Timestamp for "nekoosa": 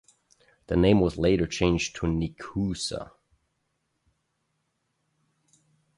2.07-3.11